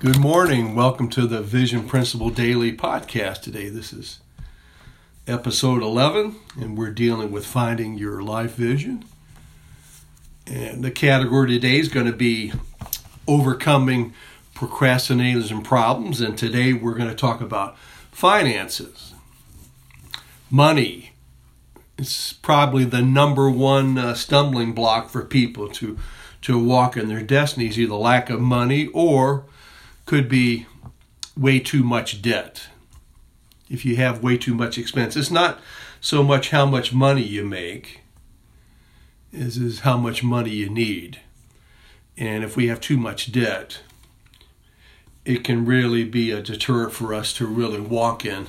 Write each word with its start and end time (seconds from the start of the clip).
Good 0.00 0.20
morning. 0.20 0.76
Welcome 0.76 1.08
to 1.10 1.26
the 1.26 1.40
Vision 1.40 1.88
Principle 1.88 2.30
Daily 2.30 2.72
podcast 2.72 3.42
today. 3.42 3.68
This 3.68 3.92
is 3.92 4.20
episode 5.26 5.82
11, 5.82 6.36
and 6.60 6.78
we're 6.78 6.92
dealing 6.92 7.32
with 7.32 7.44
finding 7.44 7.98
your 7.98 8.22
life 8.22 8.54
vision. 8.54 9.04
And 10.46 10.84
the 10.84 10.92
category 10.92 11.48
today 11.48 11.80
is 11.80 11.88
going 11.88 12.06
to 12.06 12.12
be 12.12 12.52
overcoming 13.26 14.14
procrastinators 14.54 15.50
and 15.50 15.64
problems. 15.64 16.20
And 16.20 16.38
today 16.38 16.72
we're 16.72 16.94
going 16.94 17.10
to 17.10 17.16
talk 17.16 17.40
about 17.40 17.76
finances, 18.12 19.14
money. 20.48 21.10
It's 21.98 22.32
probably 22.32 22.84
the 22.84 23.02
number 23.02 23.50
one 23.50 23.98
uh, 23.98 24.14
stumbling 24.14 24.74
block 24.74 25.10
for 25.10 25.24
people 25.24 25.68
to 25.70 25.98
to 26.42 26.56
walk 26.56 26.96
in 26.96 27.08
their 27.08 27.20
destinies, 27.20 27.76
either 27.80 27.94
lack 27.94 28.30
of 28.30 28.40
money 28.40 28.86
or 28.94 29.44
could 30.08 30.26
be 30.26 30.66
way 31.36 31.60
too 31.60 31.84
much 31.84 32.22
debt. 32.22 32.68
If 33.68 33.84
you 33.84 33.96
have 33.96 34.22
way 34.22 34.38
too 34.38 34.54
much 34.54 34.78
expense, 34.78 35.16
it's 35.16 35.30
not 35.30 35.60
so 36.00 36.22
much 36.22 36.48
how 36.48 36.64
much 36.64 36.94
money 36.94 37.22
you 37.22 37.44
make, 37.44 38.00
is 39.34 39.58
is 39.58 39.80
how 39.80 39.98
much 39.98 40.24
money 40.24 40.48
you 40.48 40.70
need. 40.70 41.20
And 42.16 42.42
if 42.42 42.56
we 42.56 42.68
have 42.68 42.80
too 42.80 42.96
much 42.96 43.30
debt, 43.32 43.80
it 45.26 45.44
can 45.44 45.66
really 45.66 46.04
be 46.04 46.30
a 46.30 46.40
deterrent 46.40 46.94
for 46.94 47.12
us 47.12 47.34
to 47.34 47.46
really 47.46 47.80
walk 47.80 48.24
in 48.24 48.46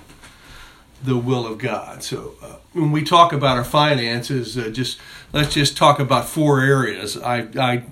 the 1.03 1.17
will 1.17 1.45
of 1.45 1.57
God. 1.57 2.03
So 2.03 2.35
uh, 2.41 2.55
when 2.71 2.93
we 2.93 3.03
talk 3.03 3.33
about 3.33 3.57
our 3.57 3.65
finances, 3.65 4.57
uh, 4.57 4.69
just 4.69 4.97
let's 5.33 5.53
just 5.53 5.75
talk 5.75 5.99
about 5.99 6.29
four 6.29 6.61
areas. 6.61 7.17
I, 7.17 7.49
I 7.57 7.83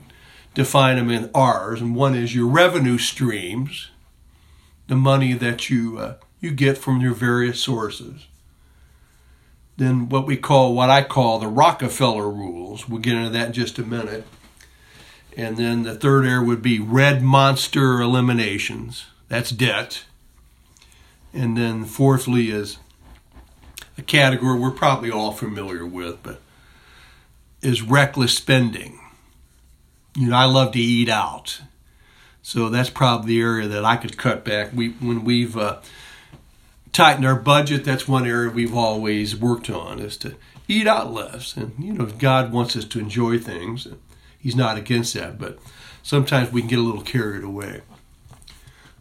define 0.57 0.95
them 0.95 1.11
in 1.11 1.29
R's, 1.35 1.81
and 1.81 1.95
one 1.95 2.15
is 2.15 2.33
your 2.33 2.47
revenue 2.47 2.97
streams, 2.97 3.91
the 4.87 4.95
money 4.95 5.33
that 5.33 5.69
you 5.69 5.99
uh, 5.99 6.15
you 6.39 6.49
get 6.49 6.79
from 6.79 6.99
your 6.99 7.13
various 7.13 7.61
sources. 7.61 8.25
Then 9.77 10.09
what 10.09 10.25
we 10.25 10.35
call 10.35 10.73
what 10.73 10.89
I 10.89 11.03
call 11.03 11.37
the 11.37 11.47
Rockefeller 11.47 12.27
rules. 12.27 12.89
We'll 12.89 13.01
get 13.01 13.13
into 13.13 13.29
that 13.29 13.47
in 13.47 13.53
just 13.53 13.77
a 13.77 13.83
minute. 13.83 14.25
And 15.35 15.57
then 15.57 15.83
the 15.83 15.93
third 15.93 16.25
area 16.25 16.43
would 16.43 16.63
be 16.63 16.79
red 16.79 17.21
monster 17.21 18.01
eliminations. 18.01 19.05
That's 19.27 19.51
debt. 19.51 20.05
And 21.33 21.55
then 21.55 21.85
fourthly 21.85 22.49
is 22.49 22.79
a 23.95 24.01
category 24.01 24.57
we're 24.57 24.71
probably 24.71 25.11
all 25.11 25.33
familiar 25.33 25.85
with, 25.85 26.23
but 26.23 26.41
is 27.61 27.83
reckless 27.83 28.35
spending 28.35 28.99
you 30.17 30.29
know, 30.29 30.35
I 30.35 30.45
love 30.45 30.71
to 30.71 30.79
eat 30.79 31.09
out. 31.09 31.61
So 32.41 32.69
that's 32.69 32.89
probably 32.89 33.35
the 33.35 33.41
area 33.41 33.67
that 33.67 33.85
I 33.85 33.97
could 33.97 34.17
cut 34.17 34.43
back. 34.43 34.71
We 34.73 34.89
when 34.89 35.23
we've 35.23 35.55
uh, 35.55 35.79
tightened 36.91 37.25
our 37.25 37.35
budget, 37.35 37.85
that's 37.85 38.07
one 38.07 38.25
area 38.25 38.49
we've 38.49 38.75
always 38.75 39.35
worked 39.35 39.69
on 39.69 39.99
is 39.99 40.17
to 40.17 40.35
eat 40.67 40.87
out 40.87 41.13
less. 41.13 41.55
And 41.55 41.73
you 41.77 41.93
know, 41.93 42.05
God 42.05 42.51
wants 42.51 42.75
us 42.75 42.85
to 42.85 42.99
enjoy 42.99 43.37
things. 43.37 43.87
He's 44.39 44.55
not 44.55 44.77
against 44.77 45.13
that, 45.13 45.37
but 45.37 45.59
sometimes 46.01 46.51
we 46.51 46.61
can 46.61 46.69
get 46.69 46.79
a 46.79 46.83
little 46.83 47.01
carried 47.01 47.43
away. 47.43 47.81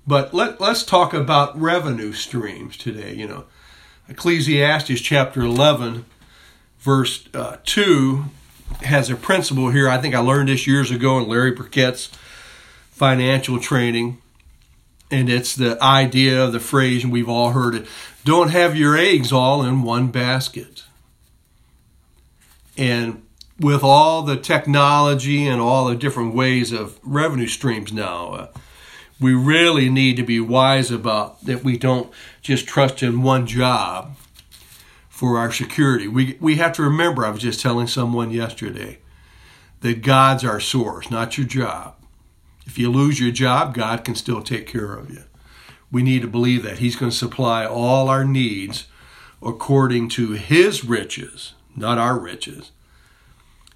But 0.07 0.35
let, 0.35 0.61
let's 0.61 0.85
talk 0.85 1.15
about 1.15 1.59
revenue 1.59 2.13
streams 2.13 2.77
today. 2.77 3.15
You 3.15 3.27
know, 3.27 3.45
Ecclesiastes 4.09 5.01
chapter 5.01 5.41
11, 5.41 6.05
verse 6.79 7.29
uh, 7.33 7.57
2 7.65 8.27
has 8.83 9.11
a 9.11 9.17
principle 9.17 9.71
here. 9.71 9.89
I 9.89 9.99
think 9.99 10.15
I 10.15 10.21
learned 10.21 10.49
this 10.49 10.67
years 10.67 10.91
ago 10.91 11.19
in 11.19 11.29
Larry 11.29 11.53
Burkett's 11.53 12.07
financial 12.91 13.61
training. 13.61 14.19
And 15.11 15.29
it's 15.29 15.55
the 15.55 15.81
idea 15.83 16.43
of 16.43 16.53
the 16.53 16.61
phrase, 16.61 17.05
and 17.05 17.13
we've 17.13 17.29
all 17.29 17.53
heard 17.53 17.75
it 17.75 17.87
don't 18.25 18.51
have 18.51 18.77
your 18.77 18.97
eggs 18.97 19.31
all 19.31 19.63
in 19.63 19.83
one 19.83 20.09
basket. 20.09 20.83
And 22.77 23.23
with 23.61 23.85
all 23.85 24.23
the 24.23 24.37
technology 24.37 25.47
and 25.47 25.61
all 25.61 25.87
the 25.87 25.95
different 25.95 26.35
ways 26.35 26.73
of 26.73 26.99
revenue 27.05 27.47
streams 27.47 27.93
now, 27.93 28.33
uh, 28.33 28.49
we 29.21 29.33
really 29.33 29.89
need 29.89 30.17
to 30.17 30.25
be 30.25 30.41
wise 30.41 30.91
about 30.91 31.43
that 31.45 31.63
we 31.63 31.79
don't 31.79 32.13
just 32.43 32.67
trust 32.67 33.03
in 33.03 33.23
one 33.23 33.47
job 33.47 34.17
for 35.17 35.39
our 35.39 35.51
security. 35.51 36.07
We, 36.07 36.37
we 36.41 36.57
have 36.57 36.75
to 36.75 36.83
remember, 36.83 37.25
I 37.25 37.31
was 37.31 37.41
just 37.41 37.63
telling 37.63 37.87
someone 37.87 38.31
yesterday, 38.31 38.99
that 39.81 40.03
God's 40.03 40.45
our 40.45 40.61
source, 40.61 41.11
not 41.11 41.39
your 41.39 41.47
job. 41.47 41.95
If 42.67 42.79
you 42.79 42.91
lose 42.91 43.19
your 43.19 43.31
job, 43.31 43.73
God 43.73 44.05
can 44.05 44.15
still 44.15 44.43
take 44.43 44.67
care 44.67 44.93
of 44.93 45.11
you. 45.11 45.23
We 45.91 46.03
need 46.03 46.21
to 46.21 46.29
believe 46.29 46.65
that. 46.65 46.81
He's 46.81 46.97
going 46.97 47.13
to 47.13 47.17
supply 47.17 47.65
all 47.65 48.11
our 48.11 48.27
needs 48.27 48.89
according 49.43 50.11
to 50.11 50.33
His 50.33 50.85
riches, 50.85 51.55
not 51.75 51.97
our 51.97 52.19
riches. 52.19 52.73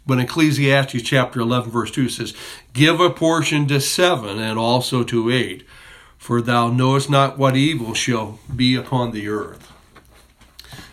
But 0.07 0.21
Ecclesiastes 0.21 1.01
chapter 1.01 1.41
11, 1.41 1.71
verse 1.71 1.91
2 1.91 2.11
says, 2.11 2.34
Give 2.75 3.01
a 3.01 3.09
portion 3.09 3.67
to 3.69 3.81
seven 3.81 4.39
and 4.39 4.59
also 4.59 5.05
to 5.05 5.31
eight, 5.31 5.65
for 6.19 6.43
thou 6.43 6.69
knowest 6.69 7.09
not 7.09 7.39
what 7.39 7.57
evil 7.57 7.95
shall 7.95 8.41
be 8.55 8.75
upon 8.75 9.12
the 9.12 9.27
earth. 9.27 9.70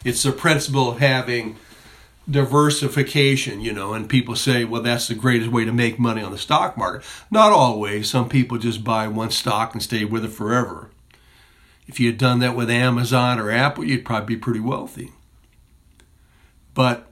It's 0.07 0.23
the 0.23 0.31
principle 0.31 0.91
of 0.91 0.99
having 0.99 1.57
diversification, 2.29 3.59
you 3.59 3.73
know, 3.73 3.93
and 3.93 4.09
people 4.09 4.37
say, 4.37 4.63
well, 4.63 4.81
that's 4.81 5.09
the 5.09 5.15
greatest 5.15 5.51
way 5.51 5.65
to 5.65 5.73
make 5.73 5.99
money 5.99 6.21
on 6.21 6.31
the 6.31 6.37
stock 6.37 6.77
market. 6.77 7.05
Not 7.29 7.51
always. 7.51 8.09
Some 8.09 8.29
people 8.29 8.57
just 8.57 8.85
buy 8.85 9.09
one 9.09 9.31
stock 9.31 9.73
and 9.73 9.83
stay 9.83 10.05
with 10.05 10.23
it 10.23 10.29
forever. 10.29 10.91
If 11.87 11.99
you 11.99 12.07
had 12.07 12.17
done 12.17 12.39
that 12.39 12.55
with 12.55 12.69
Amazon 12.69 13.37
or 13.37 13.51
Apple, 13.51 13.83
you'd 13.83 14.05
probably 14.05 14.35
be 14.35 14.39
pretty 14.39 14.61
wealthy. 14.61 15.11
But 16.73 17.07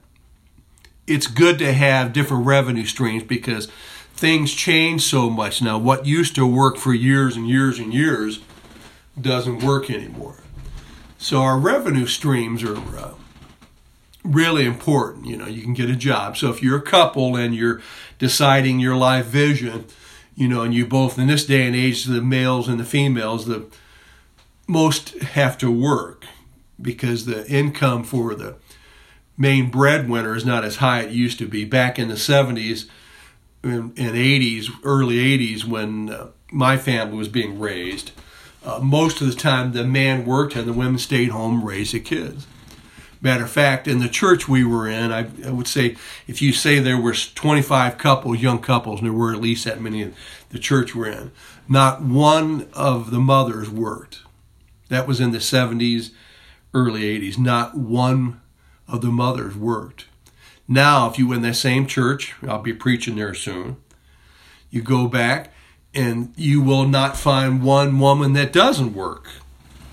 it's 1.06 1.26
good 1.26 1.58
to 1.58 1.74
have 1.74 2.14
different 2.14 2.46
revenue 2.46 2.86
streams 2.86 3.24
because 3.24 3.66
things 4.14 4.54
change 4.54 5.02
so 5.02 5.28
much 5.28 5.60
now. 5.60 5.76
What 5.76 6.06
used 6.06 6.34
to 6.36 6.46
work 6.46 6.78
for 6.78 6.94
years 6.94 7.36
and 7.36 7.46
years 7.46 7.78
and 7.78 7.92
years 7.92 8.40
doesn't 9.20 9.62
work 9.62 9.90
anymore. 9.90 10.38
So 11.18 11.40
our 11.40 11.58
revenue 11.58 12.06
streams 12.06 12.62
are 12.62 12.76
uh, 12.76 13.14
really 14.22 14.64
important. 14.64 15.26
You 15.26 15.36
know, 15.36 15.46
you 15.46 15.62
can 15.62 15.74
get 15.74 15.90
a 15.90 15.96
job. 15.96 16.36
So 16.36 16.50
if 16.50 16.62
you're 16.62 16.78
a 16.78 16.82
couple 16.82 17.36
and 17.36 17.54
you're 17.54 17.80
deciding 18.18 18.80
your 18.80 18.96
life 18.96 19.26
vision, 19.26 19.86
you 20.34 20.48
know, 20.48 20.62
and 20.62 20.74
you 20.74 20.86
both 20.86 21.18
in 21.18 21.26
this 21.26 21.46
day 21.46 21.66
and 21.66 21.74
age, 21.74 22.04
the 22.04 22.20
males 22.20 22.68
and 22.68 22.78
the 22.78 22.84
females, 22.84 23.46
the 23.46 23.66
most 24.66 25.18
have 25.20 25.56
to 25.58 25.70
work 25.70 26.24
because 26.80 27.24
the 27.24 27.46
income 27.48 28.04
for 28.04 28.34
the 28.34 28.56
main 29.38 29.70
breadwinner 29.70 30.34
is 30.34 30.44
not 30.44 30.64
as 30.64 30.76
high 30.76 31.02
it 31.02 31.10
used 31.10 31.38
to 31.38 31.46
be. 31.46 31.64
Back 31.64 31.98
in 31.98 32.08
the 32.08 32.14
70s 32.14 32.88
and 33.62 33.94
80s, 33.96 34.70
early 34.82 35.16
80s, 35.16 35.64
when 35.64 36.10
uh, 36.10 36.28
my 36.50 36.76
family 36.76 37.16
was 37.16 37.28
being 37.28 37.58
raised, 37.58 38.12
uh, 38.66 38.80
most 38.80 39.20
of 39.20 39.28
the 39.28 39.34
time 39.34 39.72
the 39.72 39.84
man 39.84 40.26
worked 40.26 40.56
and 40.56 40.66
the 40.66 40.72
women 40.72 40.98
stayed 40.98 41.30
home 41.30 41.64
raised 41.64 41.94
the 41.94 42.00
kids. 42.00 42.46
Matter 43.20 43.44
of 43.44 43.50
fact, 43.50 43.88
in 43.88 44.00
the 44.00 44.08
church 44.08 44.48
we 44.48 44.64
were 44.64 44.88
in, 44.88 45.10
I, 45.10 45.28
I, 45.44 45.50
would 45.50 45.66
say 45.66 45.96
if 46.26 46.42
you 46.42 46.52
say 46.52 46.78
there 46.78 47.00
were 47.00 47.14
25 47.14 47.96
couples, 47.96 48.42
young 48.42 48.60
couples, 48.60 49.00
and 49.00 49.06
there 49.06 49.16
were 49.16 49.32
at 49.32 49.40
least 49.40 49.64
that 49.64 49.80
many 49.80 50.02
in 50.02 50.14
the 50.50 50.58
church 50.58 50.94
we're 50.94 51.06
in, 51.06 51.32
not 51.68 52.02
one 52.02 52.68
of 52.74 53.10
the 53.10 53.20
mothers 53.20 53.70
worked. 53.70 54.20
That 54.88 55.08
was 55.08 55.20
in 55.20 55.30
the 55.30 55.38
70s, 55.38 56.10
early 56.74 57.02
80s. 57.02 57.38
Not 57.38 57.76
one 57.76 58.40
of 58.86 59.00
the 59.00 59.10
mothers 59.10 59.56
worked. 59.56 60.06
Now, 60.68 61.08
if 61.08 61.18
you 61.18 61.32
in 61.32 61.42
that 61.42 61.54
same 61.54 61.86
church, 61.86 62.34
I'll 62.46 62.62
be 62.62 62.72
preaching 62.72 63.16
there 63.16 63.34
soon, 63.34 63.76
you 64.70 64.82
go 64.82 65.08
back 65.08 65.52
and 65.96 66.32
you 66.36 66.60
will 66.60 66.86
not 66.86 67.16
find 67.16 67.62
one 67.62 67.98
woman 67.98 68.34
that 68.34 68.52
doesn't 68.52 68.94
work. 68.94 69.28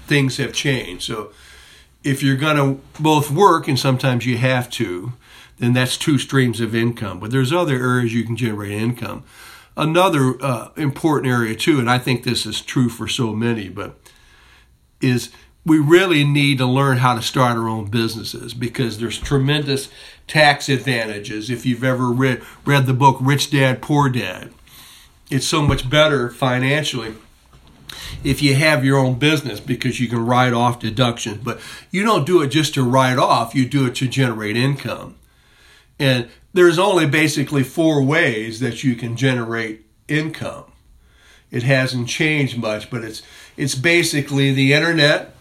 Things 0.05 0.37
have 0.37 0.53
changed. 0.53 1.03
So 1.03 1.31
if 2.03 2.21
you're 2.21 2.35
going 2.35 2.57
to 2.57 2.81
both 3.01 3.31
work, 3.31 3.67
and 3.67 3.79
sometimes 3.79 4.25
you 4.25 4.37
have 4.37 4.69
to, 4.71 5.13
then 5.57 5.73
that's 5.73 5.97
two 5.97 6.17
streams 6.17 6.59
of 6.59 6.75
income. 6.75 7.19
But 7.19 7.31
there's 7.31 7.53
other 7.53 7.75
areas 7.75 8.13
you 8.13 8.25
can 8.25 8.35
generate 8.35 8.71
income. 8.71 9.23
Another 9.77 10.35
uh, 10.41 10.69
important 10.75 11.31
area, 11.31 11.55
too, 11.55 11.79
and 11.79 11.89
I 11.89 11.97
think 11.97 12.23
this 12.23 12.45
is 12.45 12.61
true 12.61 12.89
for 12.89 13.07
so 13.07 13.33
many, 13.33 13.69
but 13.69 13.97
is 15.01 15.31
we 15.65 15.79
really 15.79 16.25
need 16.25 16.57
to 16.57 16.65
learn 16.65 16.97
how 16.97 17.15
to 17.15 17.21
start 17.21 17.57
our 17.57 17.69
own 17.69 17.85
businesses 17.85 18.53
because 18.53 18.99
there's 18.99 19.17
tremendous 19.17 19.89
tax 20.27 20.67
advantages. 20.67 21.49
If 21.49 21.65
you've 21.65 21.83
ever 21.83 22.09
read, 22.09 22.43
read 22.65 22.85
the 22.85 22.93
book 22.93 23.17
Rich 23.21 23.51
Dad, 23.51 23.81
Poor 23.81 24.09
Dad, 24.09 24.51
it's 25.29 25.47
so 25.47 25.61
much 25.61 25.89
better 25.89 26.29
financially 26.29 27.15
if 28.23 28.41
you 28.41 28.55
have 28.55 28.85
your 28.85 28.97
own 28.97 29.19
business 29.19 29.59
because 29.59 29.99
you 29.99 30.07
can 30.07 30.25
write 30.25 30.53
off 30.53 30.79
deductions. 30.79 31.37
But 31.43 31.59
you 31.91 32.03
don't 32.03 32.25
do 32.25 32.41
it 32.41 32.47
just 32.47 32.73
to 32.75 32.83
write 32.83 33.17
off, 33.17 33.55
you 33.55 33.65
do 33.65 33.85
it 33.85 33.95
to 33.95 34.07
generate 34.07 34.55
income. 34.55 35.15
And 35.99 36.29
there's 36.53 36.79
only 36.79 37.05
basically 37.05 37.63
four 37.63 38.03
ways 38.03 38.59
that 38.59 38.83
you 38.83 38.95
can 38.95 39.15
generate 39.15 39.85
income. 40.07 40.65
It 41.51 41.63
hasn't 41.63 42.07
changed 42.07 42.57
much, 42.57 42.89
but 42.89 43.03
it's 43.03 43.21
it's 43.55 43.75
basically 43.75 44.53
the 44.53 44.73
internet, 44.73 45.35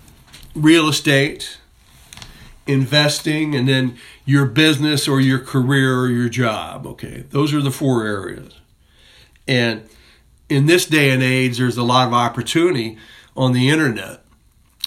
real 0.55 0.89
estate, 0.89 1.59
investing, 2.67 3.55
and 3.55 3.67
then 3.67 3.97
your 4.27 4.45
business 4.45 5.09
or 5.09 5.21
your 5.21 5.39
career 5.39 5.99
or 5.99 6.09
your 6.09 6.29
job. 6.29 6.87
Okay, 6.87 7.25
those 7.31 7.55
are 7.55 7.63
the 7.63 7.71
four 7.71 8.07
areas. 8.07 8.62
And 9.47 9.89
in 10.49 10.67
this 10.67 10.87
day 10.87 11.11
and 11.11 11.23
age, 11.23 11.59
there's 11.59 11.77
a 11.77 11.83
lot 11.83 12.07
of 12.07 12.15
opportunity 12.15 12.99
on 13.37 13.53
the 13.53 13.69
internet. 13.69 14.21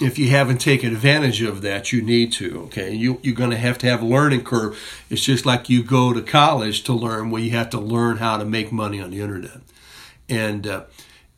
If 0.01 0.19
you 0.19 0.29
haven't 0.29 0.57
taken 0.57 0.91
advantage 0.91 1.41
of 1.41 1.61
that, 1.61 1.93
you 1.93 2.01
need 2.01 2.33
to. 2.33 2.63
Okay, 2.63 2.93
you, 2.93 3.19
you're 3.23 3.33
going 3.33 3.51
to 3.51 3.57
have 3.57 3.77
to 3.79 3.87
have 3.87 4.01
a 4.01 4.05
learning 4.05 4.43
curve. 4.43 4.77
It's 5.09 5.23
just 5.23 5.45
like 5.45 5.69
you 5.69 5.83
go 5.83 6.11
to 6.13 6.21
college 6.21 6.83
to 6.83 6.93
learn, 6.93 7.31
where 7.31 7.41
you 7.41 7.51
have 7.51 7.69
to 7.69 7.79
learn 7.79 8.17
how 8.17 8.37
to 8.37 8.43
make 8.43 8.73
money 8.73 8.99
on 8.99 9.11
the 9.11 9.21
internet, 9.21 9.61
and 10.27 10.67
uh, 10.67 10.83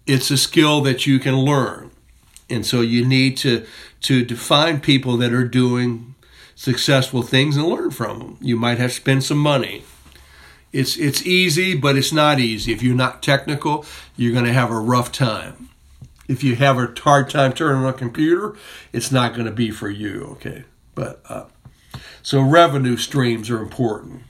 it's 0.08 0.32
a 0.32 0.38
skill 0.38 0.82
that 0.82 1.06
you 1.06 1.20
can 1.20 1.36
learn. 1.36 1.92
And 2.50 2.66
so 2.66 2.82
you 2.82 3.06
need 3.06 3.38
to 3.38 3.66
to 4.02 4.26
define 4.26 4.80
people 4.80 5.18
that 5.18 5.34
are 5.34 5.48
doing 5.48 6.16
successful 6.56 7.22
things 7.22 7.58
and 7.58 7.68
learn 7.68 7.92
from 7.92 8.20
them. 8.20 8.38
You 8.42 8.56
might 8.56 8.80
have 8.80 8.90
to 8.90 8.96
spend 8.96 9.24
some 9.24 9.38
money. 9.38 9.84
It's 10.72 10.98
it's 10.98 11.26
easy, 11.26 11.76
but 11.76 11.98
it's 11.98 12.12
not 12.12 12.40
easy. 12.40 12.72
If 12.74 12.84
you're 12.84 12.96
not 12.96 13.24
technical, 13.24 13.86
you're 14.16 14.34
going 14.34 14.46
to 14.46 14.54
have 14.54 14.72
a 14.72 14.80
rough 14.80 15.12
time. 15.12 15.70
If 16.28 16.44
you 16.44 16.56
have 16.58 16.78
a 16.78 16.94
hard 17.00 17.30
time 17.30 17.54
turning 17.54 17.84
on 17.84 17.90
a 17.90 17.94
computer, 17.94 18.56
it's 18.92 19.12
not 19.12 19.34
going 19.34 19.46
to 19.46 19.52
be 19.52 19.72
for 19.72 19.90
you. 19.90 20.24
Okay, 20.34 20.66
but 20.94 21.22
uh, 21.30 21.46
so 22.22 22.42
revenue 22.42 22.98
streams 22.98 23.50
are 23.50 23.62
important, 23.62 24.24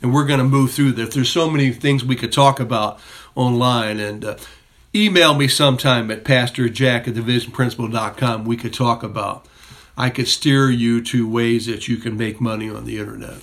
and 0.00 0.14
we're 0.14 0.26
going 0.26 0.38
to 0.38 0.44
move 0.44 0.72
through 0.72 0.92
this. 0.92 1.14
There's 1.14 1.28
so 1.28 1.50
many 1.50 1.70
things 1.70 2.02
we 2.02 2.16
could 2.16 2.32
talk 2.32 2.60
about 2.60 2.98
online, 3.34 4.00
and 4.00 4.24
uh, 4.24 4.36
email 4.94 5.34
me 5.34 5.48
sometime 5.48 6.10
at 6.10 6.24
pastorjack 6.24 7.06
at 7.06 7.14
thevisionprinciple.com. 7.14 8.44
We 8.46 8.56
could 8.56 8.72
talk 8.72 9.02
about 9.02 9.46
I 9.96 10.10
could 10.10 10.28
steer 10.28 10.70
you 10.70 11.02
to 11.02 11.28
ways 11.28 11.66
that 11.66 11.88
you 11.88 11.98
can 11.98 12.16
make 12.16 12.40
money 12.40 12.68
on 12.68 12.84
the 12.84 12.98
internet. 12.98 13.42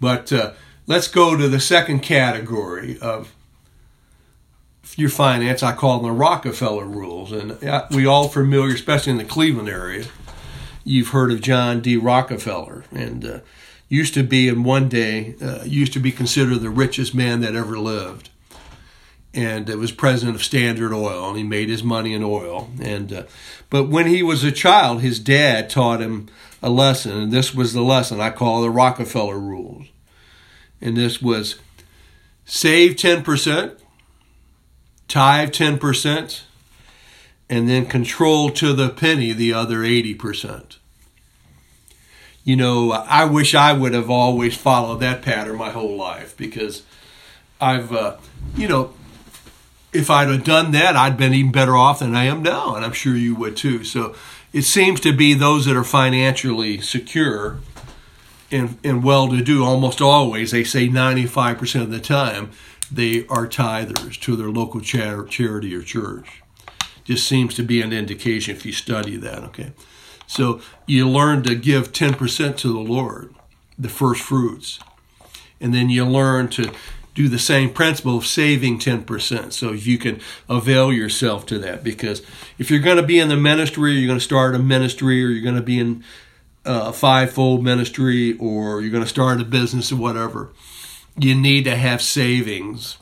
But 0.00 0.32
uh, 0.32 0.52
let's 0.86 1.08
go 1.08 1.36
to 1.36 1.48
the 1.48 1.60
second 1.60 2.00
category 2.00 2.98
of 3.00 3.34
your 4.96 5.10
finance. 5.10 5.62
I 5.62 5.74
call 5.74 5.98
them 5.98 6.06
the 6.06 6.12
Rockefeller 6.12 6.84
rules, 6.84 7.32
and 7.32 7.58
we 7.90 8.06
all 8.06 8.28
familiar, 8.28 8.74
especially 8.74 9.12
in 9.12 9.18
the 9.18 9.24
Cleveland 9.24 9.68
area. 9.68 10.06
You've 10.84 11.08
heard 11.08 11.30
of 11.30 11.40
John 11.40 11.80
D. 11.80 11.96
Rockefeller, 11.96 12.84
and 12.90 13.24
uh, 13.24 13.40
used 13.88 14.14
to 14.14 14.22
be 14.22 14.48
in 14.48 14.64
one 14.64 14.88
day 14.88 15.34
uh, 15.42 15.62
used 15.64 15.92
to 15.92 16.00
be 16.00 16.10
considered 16.10 16.60
the 16.60 16.70
richest 16.70 17.14
man 17.14 17.40
that 17.40 17.54
ever 17.54 17.78
lived 17.78 18.30
and 19.34 19.68
it 19.68 19.76
was 19.76 19.92
president 19.92 20.36
of 20.36 20.42
Standard 20.42 20.92
Oil, 20.92 21.28
and 21.28 21.36
he 21.36 21.44
made 21.44 21.68
his 21.68 21.82
money 21.82 22.14
in 22.14 22.22
oil. 22.22 22.70
And 22.80 23.12
uh, 23.12 23.22
but 23.70 23.84
when 23.84 24.06
he 24.06 24.22
was 24.22 24.42
a 24.42 24.52
child, 24.52 25.00
his 25.00 25.20
dad 25.20 25.68
taught 25.68 26.00
him 26.00 26.28
a 26.62 26.70
lesson, 26.70 27.12
and 27.12 27.32
this 27.32 27.54
was 27.54 27.72
the 27.72 27.82
lesson 27.82 28.20
I 28.20 28.30
call 28.30 28.62
the 28.62 28.70
Rockefeller 28.70 29.38
rules. 29.38 29.86
And 30.80 30.96
this 30.96 31.20
was 31.20 31.56
save 32.44 32.96
ten 32.96 33.22
percent, 33.22 33.78
tithe 35.06 35.52
ten 35.52 35.78
percent, 35.78 36.44
and 37.48 37.68
then 37.68 37.86
control 37.86 38.50
to 38.50 38.72
the 38.72 38.88
penny 38.88 39.32
the 39.32 39.52
other 39.52 39.84
eighty 39.84 40.14
percent. 40.14 40.78
You 42.44 42.56
know, 42.56 42.92
I 42.92 43.24
wish 43.26 43.54
I 43.54 43.72
would 43.72 43.92
have 43.92 44.08
always 44.08 44.56
followed 44.56 45.00
that 45.00 45.22
pattern 45.22 45.58
my 45.58 45.70
whole 45.70 45.96
life 45.96 46.34
because 46.36 46.82
I've, 47.60 47.92
uh, 47.92 48.16
you 48.56 48.68
know, 48.68 48.94
if 49.92 50.10
I'd 50.10 50.28
have 50.28 50.44
done 50.44 50.70
that, 50.72 50.96
I'd 50.96 51.18
been 51.18 51.34
even 51.34 51.52
better 51.52 51.76
off 51.76 51.98
than 51.98 52.14
I 52.14 52.24
am 52.24 52.42
now, 52.42 52.74
and 52.74 52.84
I'm 52.84 52.92
sure 52.92 53.16
you 53.16 53.34
would 53.34 53.56
too. 53.56 53.84
So 53.84 54.14
it 54.52 54.62
seems 54.62 55.00
to 55.00 55.12
be 55.12 55.34
those 55.34 55.66
that 55.66 55.76
are 55.76 55.84
financially 55.84 56.80
secure 56.80 57.58
and, 58.50 58.78
and 58.82 59.04
well 59.04 59.28
to 59.28 59.42
do 59.42 59.64
almost 59.64 60.00
always, 60.00 60.50
they 60.50 60.64
say 60.64 60.88
95% 60.88 61.82
of 61.82 61.90
the 61.90 62.00
time, 62.00 62.50
they 62.90 63.26
are 63.26 63.46
tithers 63.46 64.18
to 64.20 64.36
their 64.36 64.50
local 64.50 64.80
char- 64.80 65.24
charity 65.24 65.74
or 65.74 65.82
church. 65.82 66.42
Just 67.04 67.26
seems 67.26 67.54
to 67.54 67.62
be 67.62 67.82
an 67.82 67.92
indication 67.92 68.54
if 68.54 68.64
you 68.64 68.72
study 68.72 69.16
that, 69.16 69.44
okay? 69.44 69.72
So 70.26 70.60
you 70.86 71.08
learn 71.08 71.42
to 71.44 71.54
give 71.54 71.92
10% 71.92 72.56
to 72.58 72.72
the 72.72 72.78
Lord, 72.78 73.34
the 73.78 73.88
first 73.88 74.22
fruits. 74.22 74.78
And 75.60 75.74
then 75.74 75.90
you 75.90 76.04
learn 76.04 76.48
to 76.48 76.72
do 77.18 77.28
the 77.28 77.36
same 77.36 77.68
principle 77.68 78.16
of 78.16 78.24
saving 78.24 78.78
10%. 78.78 79.52
So 79.52 79.72
you 79.72 79.98
can 79.98 80.20
avail 80.48 80.92
yourself 80.92 81.46
to 81.46 81.58
that 81.58 81.82
because 81.82 82.22
if 82.58 82.70
you're 82.70 82.78
going 82.78 82.96
to 82.96 83.02
be 83.02 83.18
in 83.18 83.28
the 83.28 83.36
ministry, 83.36 83.94
you're 83.94 84.06
going 84.06 84.20
to 84.20 84.24
start 84.24 84.54
a 84.54 84.60
ministry, 84.60 85.24
or 85.24 85.26
you're 85.26 85.42
going 85.42 85.56
to 85.56 85.60
be 85.60 85.80
in 85.80 86.04
a 86.64 86.92
fivefold 86.92 87.64
ministry, 87.64 88.38
or 88.38 88.80
you're 88.80 88.92
going 88.92 89.02
to 89.02 89.08
start 89.08 89.40
a 89.40 89.44
business 89.44 89.90
or 89.90 89.96
whatever, 89.96 90.52
you 91.18 91.34
need 91.34 91.64
to 91.64 91.74
have 91.74 92.00
savings. 92.00 92.98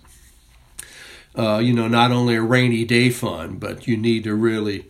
Uh, 1.37 1.59
you 1.59 1.75
know, 1.75 1.87
not 1.87 2.11
only 2.11 2.37
a 2.37 2.41
rainy 2.41 2.87
day 2.87 3.11
fund, 3.11 3.61
but 3.61 3.87
you 3.87 3.99
need 3.99 4.25
to 4.25 4.35
really 4.35 4.87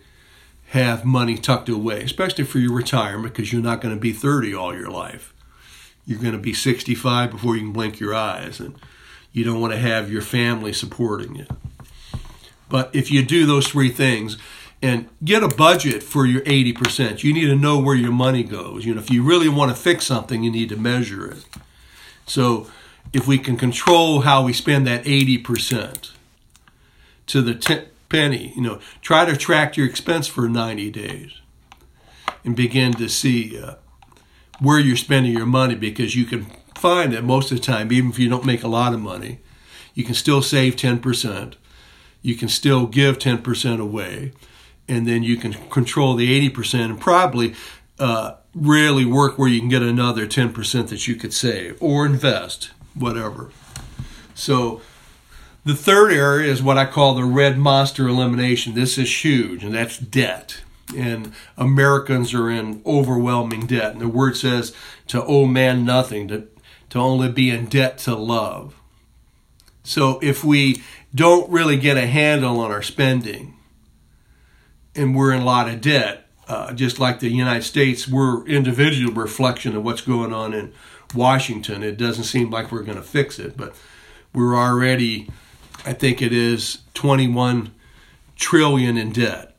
have 0.68 1.04
money 1.04 1.36
tucked 1.36 1.68
away, 1.68 2.00
especially 2.00 2.44
for 2.44 2.60
your 2.60 2.72
retirement, 2.72 3.34
because 3.34 3.52
you're 3.52 3.60
not 3.60 3.80
going 3.80 3.92
to 3.92 4.00
be 4.00 4.12
30 4.12 4.54
all 4.54 4.72
your 4.72 4.88
life. 4.88 5.34
You're 6.06 6.20
going 6.20 6.30
to 6.30 6.38
be 6.38 6.54
65 6.54 7.32
before 7.32 7.56
you 7.56 7.62
can 7.62 7.72
blink 7.72 7.98
your 7.98 8.14
eyes. 8.14 8.60
And 8.60 8.76
you 9.36 9.44
don't 9.44 9.60
want 9.60 9.74
to 9.74 9.78
have 9.78 10.10
your 10.10 10.22
family 10.22 10.72
supporting 10.72 11.36
you. 11.36 11.46
But 12.70 12.88
if 12.96 13.10
you 13.10 13.22
do 13.22 13.44
those 13.44 13.68
three 13.68 13.90
things 13.90 14.38
and 14.80 15.10
get 15.22 15.42
a 15.42 15.48
budget 15.48 16.02
for 16.02 16.24
your 16.24 16.40
80%, 16.40 17.22
you 17.22 17.34
need 17.34 17.44
to 17.44 17.54
know 17.54 17.78
where 17.78 17.94
your 17.94 18.12
money 18.12 18.42
goes. 18.42 18.86
You 18.86 18.94
know, 18.94 19.00
if 19.00 19.10
you 19.10 19.22
really 19.22 19.50
want 19.50 19.70
to 19.70 19.76
fix 19.76 20.06
something, 20.06 20.42
you 20.42 20.50
need 20.50 20.70
to 20.70 20.76
measure 20.78 21.30
it. 21.30 21.44
So 22.24 22.70
if 23.12 23.26
we 23.26 23.36
can 23.36 23.58
control 23.58 24.22
how 24.22 24.42
we 24.42 24.54
spend 24.54 24.86
that 24.86 25.04
80% 25.04 26.12
to 27.26 27.42
the 27.42 27.84
penny, 28.08 28.54
you 28.56 28.62
know, 28.62 28.80
try 29.02 29.26
to 29.26 29.36
track 29.36 29.76
your 29.76 29.86
expense 29.86 30.26
for 30.26 30.48
90 30.48 30.90
days 30.92 31.32
and 32.42 32.56
begin 32.56 32.94
to 32.94 33.10
see 33.10 33.62
uh, 33.62 33.74
where 34.60 34.80
you're 34.80 34.96
spending 34.96 35.32
your 35.32 35.44
money 35.44 35.74
because 35.74 36.16
you 36.16 36.24
can 36.24 36.46
find 36.76 37.12
that 37.12 37.24
most 37.24 37.50
of 37.50 37.58
the 37.58 37.64
time, 37.64 37.92
even 37.92 38.10
if 38.10 38.18
you 38.18 38.28
don't 38.28 38.46
make 38.46 38.62
a 38.62 38.68
lot 38.68 38.94
of 38.94 39.00
money, 39.00 39.40
you 39.94 40.04
can 40.04 40.14
still 40.14 40.42
save 40.42 40.76
10%. 40.76 41.54
You 42.22 42.34
can 42.34 42.48
still 42.48 42.86
give 42.86 43.18
10% 43.18 43.80
away. 43.80 44.32
And 44.88 45.06
then 45.06 45.22
you 45.22 45.36
can 45.36 45.54
control 45.70 46.14
the 46.14 46.48
80% 46.50 46.84
and 46.84 47.00
probably 47.00 47.54
uh, 47.98 48.34
really 48.54 49.04
work 49.04 49.38
where 49.38 49.48
you 49.48 49.60
can 49.60 49.68
get 49.68 49.82
another 49.82 50.26
10% 50.26 50.88
that 50.88 51.08
you 51.08 51.14
could 51.16 51.32
save 51.32 51.76
or 51.80 52.06
invest, 52.06 52.70
whatever. 52.94 53.50
So, 54.34 54.80
the 55.64 55.74
third 55.74 56.12
area 56.12 56.52
is 56.52 56.62
what 56.62 56.78
I 56.78 56.84
call 56.84 57.16
the 57.16 57.24
red 57.24 57.58
monster 57.58 58.06
elimination. 58.06 58.74
This 58.74 58.98
is 58.98 59.24
huge, 59.24 59.64
and 59.64 59.74
that's 59.74 59.98
debt. 59.98 60.58
And 60.96 61.32
Americans 61.56 62.32
are 62.34 62.48
in 62.48 62.82
overwhelming 62.86 63.66
debt. 63.66 63.90
And 63.90 64.00
the 64.00 64.08
word 64.08 64.36
says 64.36 64.72
to 65.08 65.24
owe 65.24 65.46
man 65.46 65.84
nothing, 65.84 66.28
to 66.28 66.46
to 66.90 66.98
only 66.98 67.30
be 67.30 67.50
in 67.50 67.66
debt 67.66 67.98
to 67.98 68.14
love. 68.14 68.74
So 69.82 70.18
if 70.20 70.42
we 70.42 70.82
don't 71.14 71.50
really 71.50 71.76
get 71.76 71.96
a 71.96 72.06
handle 72.06 72.60
on 72.60 72.70
our 72.70 72.82
spending 72.82 73.54
and 74.94 75.14
we're 75.14 75.32
in 75.32 75.42
a 75.42 75.44
lot 75.44 75.68
of 75.68 75.80
debt, 75.80 76.26
uh, 76.48 76.72
just 76.72 76.98
like 76.98 77.20
the 77.20 77.28
United 77.28 77.62
States, 77.62 78.06
we're 78.08 78.44
individual 78.46 79.12
reflection 79.12 79.76
of 79.76 79.84
what's 79.84 80.00
going 80.00 80.32
on 80.32 80.54
in 80.54 80.72
Washington. 81.14 81.82
It 81.82 81.96
doesn't 81.96 82.24
seem 82.24 82.50
like 82.50 82.70
we're 82.70 82.82
going 82.82 82.98
to 82.98 83.02
fix 83.02 83.38
it, 83.38 83.56
but 83.56 83.74
we're 84.32 84.56
already, 84.56 85.28
I 85.84 85.92
think 85.92 86.20
it 86.20 86.32
is 86.32 86.78
21 86.94 87.72
trillion 88.36 88.96
in 88.96 89.12
debt. 89.12 89.56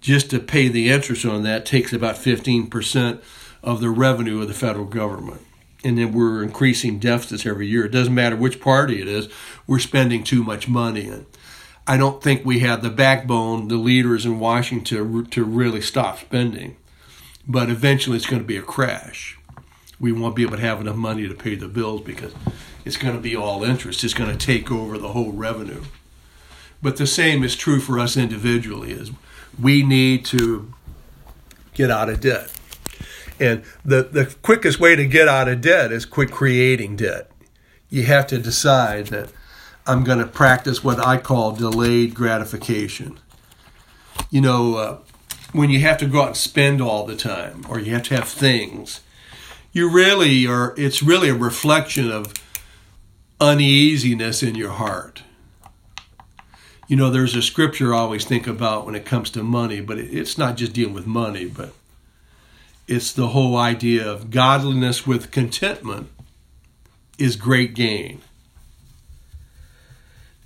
Just 0.00 0.30
to 0.30 0.38
pay 0.38 0.68
the 0.68 0.90
interest 0.90 1.24
on 1.24 1.44
that 1.44 1.64
takes 1.64 1.92
about 1.92 2.16
15% 2.16 3.22
of 3.62 3.80
the 3.80 3.90
revenue 3.90 4.42
of 4.42 4.48
the 4.48 4.54
federal 4.54 4.84
government 4.84 5.40
and 5.84 5.98
then 5.98 6.12
we're 6.12 6.42
increasing 6.42 6.98
deficits 6.98 7.44
every 7.46 7.66
year. 7.66 7.84
It 7.84 7.92
doesn't 7.92 8.14
matter 8.14 8.36
which 8.36 8.60
party 8.60 9.00
it 9.00 9.06
is, 9.06 9.28
we're 9.66 9.78
spending 9.78 10.24
too 10.24 10.42
much 10.42 10.66
money. 10.66 11.08
And 11.08 11.26
I 11.86 11.96
don't 11.96 12.22
think 12.22 12.44
we 12.44 12.60
have 12.60 12.82
the 12.82 12.90
backbone, 12.90 13.68
the 13.68 13.76
leaders 13.76 14.24
in 14.24 14.40
Washington, 14.40 15.26
to 15.26 15.44
really 15.44 15.80
stop 15.82 16.18
spending. 16.18 16.76
But 17.46 17.68
eventually 17.68 18.16
it's 18.16 18.26
going 18.26 18.40
to 18.40 18.48
be 18.48 18.56
a 18.56 18.62
crash. 18.62 19.38
We 20.00 20.12
won't 20.12 20.34
be 20.34 20.42
able 20.42 20.56
to 20.56 20.62
have 20.62 20.80
enough 20.80 20.96
money 20.96 21.28
to 21.28 21.34
pay 21.34 21.54
the 21.54 21.68
bills 21.68 22.00
because 22.00 22.34
it's 22.84 22.96
going 22.96 23.14
to 23.14 23.20
be 23.20 23.36
all 23.36 23.62
interest. 23.64 24.02
It's 24.02 24.14
going 24.14 24.36
to 24.36 24.46
take 24.46 24.70
over 24.70 24.96
the 24.96 25.08
whole 25.08 25.32
revenue. 25.32 25.82
But 26.82 26.96
the 26.96 27.06
same 27.06 27.44
is 27.44 27.54
true 27.54 27.80
for 27.80 27.98
us 27.98 28.16
individually 28.16 28.92
is 28.92 29.10
we 29.60 29.82
need 29.82 30.24
to 30.26 30.72
get 31.74 31.90
out 31.90 32.08
of 32.08 32.20
debt. 32.20 32.50
And 33.40 33.64
the, 33.84 34.04
the 34.04 34.34
quickest 34.42 34.78
way 34.78 34.94
to 34.96 35.06
get 35.06 35.28
out 35.28 35.48
of 35.48 35.60
debt 35.60 35.92
is 35.92 36.04
quit 36.04 36.30
creating 36.30 36.96
debt. 36.96 37.30
You 37.90 38.04
have 38.04 38.26
to 38.28 38.38
decide 38.38 39.08
that 39.08 39.30
I'm 39.86 40.04
going 40.04 40.18
to 40.18 40.26
practice 40.26 40.82
what 40.82 41.04
I 41.04 41.18
call 41.18 41.52
delayed 41.52 42.14
gratification. 42.14 43.18
You 44.30 44.40
know, 44.40 44.74
uh, 44.76 44.98
when 45.52 45.70
you 45.70 45.80
have 45.80 45.98
to 45.98 46.06
go 46.06 46.22
out 46.22 46.28
and 46.28 46.36
spend 46.36 46.80
all 46.80 47.06
the 47.06 47.16
time, 47.16 47.64
or 47.68 47.78
you 47.78 47.92
have 47.92 48.04
to 48.04 48.14
have 48.14 48.28
things, 48.28 49.00
you 49.72 49.90
really 49.90 50.46
are, 50.46 50.74
it's 50.76 51.02
really 51.02 51.28
a 51.28 51.34
reflection 51.34 52.10
of 52.10 52.32
uneasiness 53.40 54.42
in 54.42 54.54
your 54.54 54.70
heart. 54.70 55.22
You 56.86 56.96
know, 56.96 57.10
there's 57.10 57.34
a 57.34 57.42
scripture 57.42 57.94
I 57.94 57.98
always 57.98 58.24
think 58.24 58.46
about 58.46 58.86
when 58.86 58.94
it 58.94 59.04
comes 59.04 59.30
to 59.30 59.42
money, 59.42 59.80
but 59.80 59.98
it's 59.98 60.38
not 60.38 60.56
just 60.56 60.72
dealing 60.72 60.94
with 60.94 61.06
money, 61.06 61.46
but 61.46 61.72
it's 62.86 63.12
the 63.12 63.28
whole 63.28 63.56
idea 63.56 64.06
of 64.06 64.30
godliness 64.30 65.06
with 65.06 65.30
contentment 65.30 66.08
is 67.18 67.36
great 67.36 67.74
gain. 67.74 68.20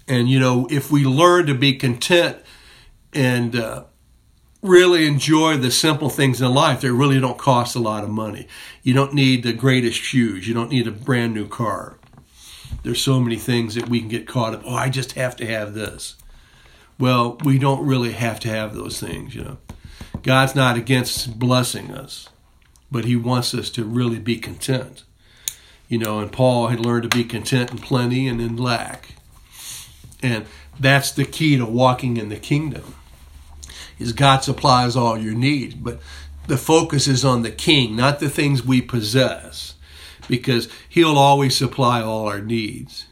And, 0.06 0.28
you 0.30 0.38
know, 0.38 0.66
if 0.70 0.90
we 0.90 1.04
learn 1.04 1.46
to 1.46 1.54
be 1.54 1.74
content 1.74 2.38
and 3.12 3.54
uh, 3.56 3.84
really 4.62 5.06
enjoy 5.06 5.56
the 5.56 5.70
simple 5.70 6.08
things 6.08 6.40
in 6.40 6.52
life 6.54 6.80
that 6.80 6.92
really 6.92 7.20
don't 7.20 7.38
cost 7.38 7.76
a 7.76 7.80
lot 7.80 8.04
of 8.04 8.10
money, 8.10 8.48
you 8.82 8.94
don't 8.94 9.12
need 9.12 9.42
the 9.42 9.52
greatest 9.52 10.00
shoes, 10.00 10.48
you 10.48 10.54
don't 10.54 10.70
need 10.70 10.86
a 10.86 10.92
brand 10.92 11.34
new 11.34 11.46
car. 11.46 11.98
There's 12.82 13.02
so 13.02 13.20
many 13.20 13.36
things 13.36 13.74
that 13.74 13.88
we 13.88 14.00
can 14.00 14.08
get 14.08 14.26
caught 14.28 14.54
up. 14.54 14.62
Oh, 14.64 14.74
I 14.74 14.88
just 14.88 15.12
have 15.12 15.36
to 15.36 15.46
have 15.46 15.74
this. 15.74 16.16
Well, 16.98 17.38
we 17.44 17.58
don't 17.58 17.86
really 17.86 18.12
have 18.12 18.40
to 18.40 18.48
have 18.48 18.74
those 18.74 19.00
things, 19.00 19.34
you 19.34 19.44
know. 19.44 19.58
God's 20.22 20.54
not 20.54 20.76
against 20.76 21.38
blessing 21.38 21.90
us, 21.90 22.28
but 22.90 23.04
He 23.04 23.16
wants 23.16 23.54
us 23.54 23.70
to 23.70 23.84
really 23.84 24.18
be 24.18 24.36
content. 24.36 25.04
You 25.88 25.98
know, 25.98 26.18
and 26.18 26.30
Paul 26.30 26.68
had 26.68 26.80
learned 26.80 27.10
to 27.10 27.16
be 27.16 27.24
content 27.24 27.70
in 27.70 27.78
plenty 27.78 28.28
and 28.28 28.40
in 28.40 28.56
lack. 28.56 29.14
And 30.22 30.46
that's 30.78 31.10
the 31.10 31.24
key 31.24 31.56
to 31.56 31.64
walking 31.64 32.16
in 32.16 32.28
the 32.28 32.36
kingdom. 32.36 32.94
Is 33.98 34.12
God 34.12 34.44
supplies 34.44 34.94
all 34.94 35.18
your 35.18 35.34
needs, 35.34 35.74
but 35.74 36.00
the 36.46 36.56
focus 36.56 37.06
is 37.08 37.24
on 37.24 37.42
the 37.42 37.50
king, 37.50 37.96
not 37.96 38.20
the 38.20 38.30
things 38.30 38.64
we 38.64 38.80
possess, 38.80 39.74
because 40.28 40.68
he'll 40.88 41.18
always 41.18 41.56
supply 41.56 42.00
all 42.00 42.26
our 42.26 42.40
needs. 42.40 43.06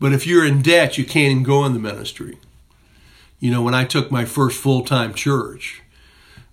But 0.00 0.12
if 0.12 0.26
you're 0.26 0.46
in 0.46 0.62
debt, 0.62 0.98
you 0.98 1.04
can't 1.04 1.32
even 1.32 1.42
go 1.42 1.64
in 1.64 1.72
the 1.72 1.78
ministry. 1.78 2.38
You 3.40 3.50
know, 3.50 3.62
when 3.62 3.74
I 3.74 3.84
took 3.84 4.10
my 4.10 4.24
first 4.24 4.60
full 4.60 4.84
time 4.84 5.14
church, 5.14 5.82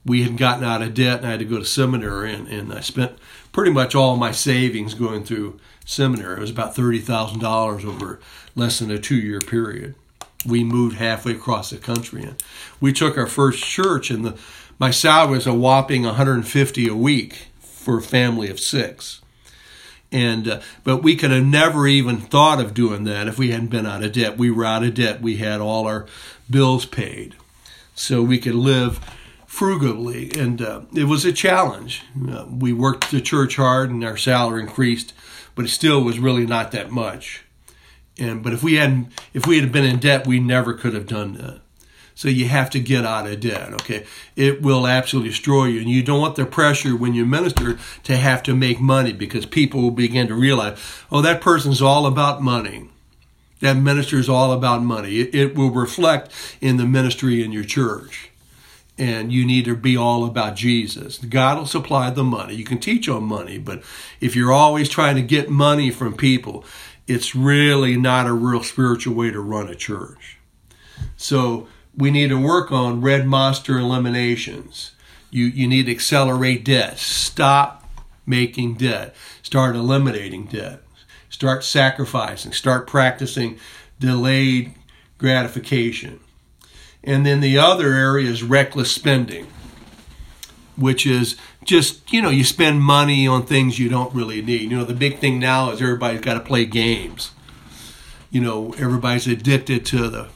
we 0.06 0.24
had 0.24 0.38
gotten 0.38 0.64
out 0.64 0.82
of 0.82 0.94
debt 0.94 1.20
and 1.20 1.28
I 1.28 1.32
had 1.32 1.40
to 1.40 1.46
go 1.46 1.58
to 1.58 1.66
seminary, 1.66 2.34
and, 2.34 2.48
and 2.48 2.72
I 2.72 2.82
spent 2.82 3.18
pretty 3.52 3.72
much 3.72 3.96
all 3.96 4.16
my 4.16 4.32
savings 4.32 4.94
going 4.94 5.24
through 5.24 5.60
seminary. 5.86 6.38
It 6.38 6.42
was 6.42 6.52
about 6.52 6.76
$30,000 6.76 7.86
over 7.86 8.20
less 8.56 8.80
than 8.80 8.92
a 8.92 9.00
two 9.00 9.18
year 9.18 9.40
period. 9.40 9.96
We 10.46 10.64
moved 10.64 10.98
halfway 10.98 11.32
across 11.32 11.72
the 11.72 11.78
country 11.78 12.24
and 12.24 12.42
we 12.80 12.94
took 12.94 13.18
our 13.18 13.28
first 13.28 13.64
church 13.64 14.12
and 14.12 14.26
the 14.26 14.40
my 14.78 14.92
salary 14.92 15.38
was 15.38 15.48
a 15.48 15.54
whopping 15.54 16.04
150 16.04 16.88
a 16.88 16.96
week 16.96 17.48
for 17.60 18.00
a 18.00 18.02
family 18.02 18.50
of 18.50 18.60
six. 18.60 19.22
And 20.12 20.48
uh, 20.48 20.62
but 20.84 20.98
we 20.98 21.16
could 21.16 21.32
have 21.32 21.46
never 21.46 21.88
even 21.88 22.18
thought 22.18 22.60
of 22.60 22.74
doing 22.74 23.06
that 23.06 23.28
if 23.28 23.38
we 23.38 23.52
hadn't 23.52 23.68
been 23.68 23.86
out 23.86 24.04
of 24.04 24.12
debt. 24.12 24.38
We 24.38 24.52
were 24.52 24.66
out 24.66 24.84
of 24.84 24.94
debt. 24.94 25.22
We 25.22 25.38
had 25.38 25.62
all 25.62 25.88
our 25.88 26.06
bills 26.50 26.86
paid, 26.86 27.36
so 27.96 28.22
we 28.22 28.38
could 28.38 28.56
live 28.56 29.00
frugally. 29.56 30.30
And 30.38 30.62
uh, 30.62 30.82
it 30.94 31.06
was 31.06 31.24
a 31.24 31.32
challenge. 31.32 32.04
Uh, 32.30 32.46
we 32.50 32.74
worked 32.74 33.10
the 33.10 33.22
church 33.22 33.56
hard, 33.56 33.90
and 33.90 34.04
our 34.04 34.18
salary 34.18 34.62
increased, 34.62 35.14
but 35.56 35.64
it 35.64 35.70
still 35.70 36.04
was 36.04 36.20
really 36.20 36.46
not 36.46 36.72
that 36.74 36.92
much. 36.92 37.46
And 38.20 38.44
but 38.44 38.52
if 38.52 38.62
we 38.62 38.76
hadn't, 38.76 39.08
if 39.34 39.48
we 39.48 39.60
had 39.60 39.72
been 39.72 39.86
in 39.86 40.00
debt, 40.00 40.28
we 40.28 40.42
never 40.42 40.74
could 40.74 40.94
have 40.94 41.08
done 41.08 41.36
that. 41.36 41.62
So 42.16 42.28
you 42.28 42.48
have 42.50 42.70
to 42.72 42.80
get 42.80 43.06
out 43.06 43.28
of 43.28 43.40
debt. 43.40 43.74
Okay, 43.74 44.06
it 44.36 44.62
will 44.62 44.88
absolutely 44.88 45.30
destroy 45.30 45.66
you, 45.66 45.80
and 45.80 45.90
you 45.90 46.04
don't 46.04 46.22
want 46.22 46.36
the 46.36 46.46
pressure 46.46 46.96
when 46.96 47.14
you 47.14 47.26
minister 47.26 47.80
to 48.04 48.18
have 48.18 48.44
to 48.44 48.56
make 48.56 48.82
money 48.82 49.14
because 49.14 49.46
people 49.46 49.82
will 49.82 49.92
begin 49.92 50.28
to 50.28 50.36
realize, 50.36 50.78
oh, 51.12 51.22
that 51.22 51.40
person's 51.40 51.82
all 51.82 52.06
about 52.06 52.42
money. 52.42 52.90
That 53.62 53.78
minister 53.78 54.18
is 54.18 54.28
all 54.28 54.52
about 54.52 54.84
money. 54.84 55.20
It, 55.20 55.34
it 55.34 55.56
will 55.56 55.72
reflect 55.72 56.30
in 56.60 56.76
the 56.76 56.86
ministry 56.86 57.42
in 57.42 57.54
your 57.54 57.64
church 57.64 58.32
and 58.98 59.32
you 59.32 59.46
need 59.46 59.66
to 59.66 59.76
be 59.76 59.98
all 59.98 60.26
about 60.26 60.56
Jesus. 60.56 61.18
God 61.18 61.58
will 61.58 61.66
supply 61.66 62.10
the 62.10 62.24
money. 62.24 62.56
You 62.56 62.64
can 62.64 62.80
teach 62.80 63.10
on 63.10 63.24
money, 63.24 63.58
but 63.58 63.84
if 64.22 64.36
you're 64.36 64.54
always 64.54 64.88
trying 64.88 65.16
to 65.16 65.22
get 65.22 65.50
money 65.50 65.92
from 65.92 66.16
people, 66.16 66.64
it's 67.08 67.36
really 67.36 67.98
not 67.98 68.26
a 68.26 68.34
real 68.34 68.64
spiritual 68.64 69.16
way 69.16 69.32
to 69.32 69.40
run 69.40 69.70
a 69.70 69.76
church. 69.76 70.38
So 71.18 71.68
we 71.96 72.10
need 72.10 72.30
to 72.30 72.42
work 72.42 72.72
on 72.72 73.02
red 73.02 73.28
monster 73.28 73.78
eliminations. 73.78 74.92
You, 75.30 75.46
you 75.46 75.68
need 75.68 75.88
to 75.88 75.92
accelerate 75.92 76.64
debt. 76.64 76.98
Stop 76.98 77.84
making 78.26 78.76
debt. 78.76 79.16
Start 79.44 79.76
eliminating 79.76 80.46
debt. 80.46 80.82
Start 81.30 81.64
sacrificing. 81.64 82.54
Start 82.54 82.88
practicing 82.88 83.60
delayed 84.00 84.74
gratification. 85.18 86.20
And 87.06 87.26
then 87.26 87.40
the 87.40 87.58
other 87.58 87.94
area 87.94 88.30
is 88.30 88.42
reckless 88.42 88.92
spending, 88.92 89.48
which 90.76 91.06
is 91.06 91.36
just, 91.64 92.12
you 92.12 92.22
know, 92.22 92.30
you 92.30 92.44
spend 92.44 92.82
money 92.82 93.28
on 93.28 93.46
things 93.46 93.78
you 93.78 93.90
don't 93.90 94.14
really 94.14 94.42
need. 94.42 94.72
You 94.72 94.78
know, 94.78 94.86
the 94.86 94.96
big 94.96 95.20
thing 95.20 95.40
now 95.40 95.70
is 95.72 95.82
everybody's 95.82 96.22
got 96.22 96.34
to 96.34 96.40
play 96.40 96.66
games. 96.66 97.32
You 98.32 98.42
know, 98.42 98.74
everybody's 98.74 99.28
addicted 99.28 99.86
to 99.88 100.10
the 100.10 100.30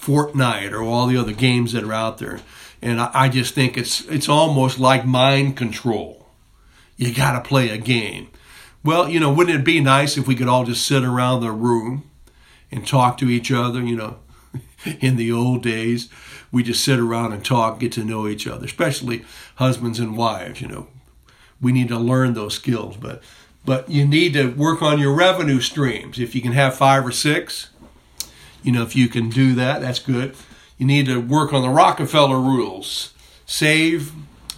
Fortnite 0.00 0.72
or 0.72 0.82
all 0.82 1.06
the 1.06 1.16
other 1.16 1.32
games 1.32 1.72
that 1.72 1.84
are 1.84 1.92
out 1.92 2.18
there. 2.18 2.40
And 2.80 3.00
I, 3.00 3.28
just 3.28 3.54
think 3.54 3.76
it's 3.76 4.04
it's 4.06 4.28
almost 4.28 4.80
like 4.80 5.06
mind 5.06 5.56
control. 5.56 6.26
You 6.96 7.14
got 7.14 7.32
to 7.32 7.48
play 7.48 7.68
a 7.68 7.78
game. 7.78 8.28
Well, 8.84 9.08
you 9.08 9.20
know, 9.20 9.32
wouldn't 9.32 9.60
it 9.60 9.64
be 9.64 9.80
nice 9.80 10.16
if 10.16 10.26
we 10.26 10.34
could 10.34 10.48
all 10.48 10.64
just 10.64 10.84
sit 10.84 11.04
around 11.04 11.40
the 11.40 11.52
room 11.52 12.10
and 12.72 12.84
talk 12.84 13.18
to 13.18 13.28
each 13.28 13.52
other, 13.52 13.80
you 13.80 13.94
know, 13.94 14.18
in 15.00 15.16
the 15.16 15.32
old 15.32 15.62
days, 15.62 16.08
we 16.50 16.62
just 16.62 16.84
sit 16.84 16.98
around 16.98 17.32
and 17.32 17.44
talk, 17.44 17.80
get 17.80 17.92
to 17.92 18.04
know 18.04 18.26
each 18.26 18.46
other, 18.46 18.64
especially 18.64 19.24
husbands 19.56 19.98
and 19.98 20.16
wives. 20.16 20.60
You 20.60 20.68
know, 20.68 20.86
we 21.60 21.72
need 21.72 21.88
to 21.88 21.98
learn 21.98 22.34
those 22.34 22.54
skills, 22.54 22.96
but 22.96 23.22
but 23.64 23.88
you 23.88 24.06
need 24.06 24.32
to 24.34 24.50
work 24.50 24.82
on 24.82 24.98
your 24.98 25.14
revenue 25.14 25.60
streams. 25.60 26.18
If 26.18 26.34
you 26.34 26.42
can 26.42 26.52
have 26.52 26.76
five 26.76 27.06
or 27.06 27.12
six, 27.12 27.70
you 28.62 28.72
know, 28.72 28.82
if 28.82 28.96
you 28.96 29.08
can 29.08 29.28
do 29.28 29.54
that, 29.54 29.80
that's 29.80 30.00
good. 30.00 30.34
You 30.78 30.86
need 30.86 31.06
to 31.06 31.20
work 31.20 31.52
on 31.52 31.62
the 31.62 31.68
Rockefeller 31.68 32.40
rules. 32.40 33.14
Save 33.46 34.12